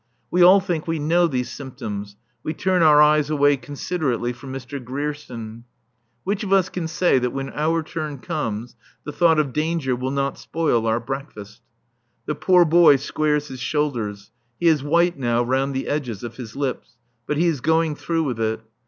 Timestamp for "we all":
0.31-0.59